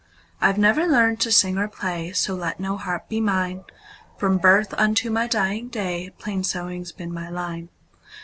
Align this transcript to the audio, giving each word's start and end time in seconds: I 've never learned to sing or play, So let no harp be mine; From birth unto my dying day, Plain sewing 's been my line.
I 0.41 0.51
've 0.51 0.57
never 0.57 0.87
learned 0.87 1.19
to 1.19 1.31
sing 1.31 1.59
or 1.59 1.67
play, 1.67 2.11
So 2.11 2.33
let 2.33 2.59
no 2.59 2.75
harp 2.75 3.07
be 3.07 3.21
mine; 3.21 3.65
From 4.17 4.39
birth 4.39 4.73
unto 4.79 5.11
my 5.11 5.27
dying 5.27 5.67
day, 5.67 6.09
Plain 6.17 6.43
sewing 6.43 6.83
's 6.83 6.91
been 6.91 7.13
my 7.13 7.29
line. 7.29 7.69